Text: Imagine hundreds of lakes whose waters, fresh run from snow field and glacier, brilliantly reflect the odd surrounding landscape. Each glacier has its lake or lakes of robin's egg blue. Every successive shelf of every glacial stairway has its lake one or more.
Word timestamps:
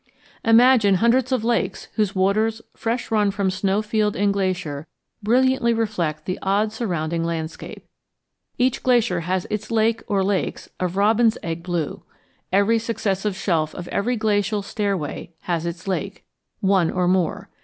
Imagine 0.43 0.95
hundreds 0.95 1.31
of 1.31 1.43
lakes 1.43 1.87
whose 1.93 2.15
waters, 2.15 2.59
fresh 2.75 3.11
run 3.11 3.29
from 3.29 3.51
snow 3.51 3.83
field 3.83 4.15
and 4.15 4.33
glacier, 4.33 4.87
brilliantly 5.21 5.75
reflect 5.75 6.25
the 6.25 6.39
odd 6.41 6.71
surrounding 6.73 7.23
landscape. 7.23 7.85
Each 8.57 8.81
glacier 8.81 9.19
has 9.19 9.45
its 9.51 9.69
lake 9.69 10.01
or 10.07 10.23
lakes 10.23 10.67
of 10.79 10.97
robin's 10.97 11.37
egg 11.43 11.61
blue. 11.61 12.01
Every 12.51 12.79
successive 12.79 13.35
shelf 13.35 13.75
of 13.75 13.87
every 13.89 14.15
glacial 14.15 14.63
stairway 14.63 15.33
has 15.41 15.67
its 15.67 15.87
lake 15.87 16.25
one 16.61 16.89
or 16.89 17.07
more. 17.07 17.51